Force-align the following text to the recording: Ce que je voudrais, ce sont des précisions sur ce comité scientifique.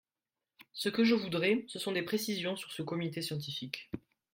Ce 0.73 0.89
que 0.89 1.03
je 1.03 1.13
voudrais, 1.13 1.63
ce 1.67 1.77
sont 1.77 1.91
des 1.91 2.01
précisions 2.01 2.55
sur 2.55 2.71
ce 2.71 2.81
comité 2.81 3.21
scientifique. 3.21 3.91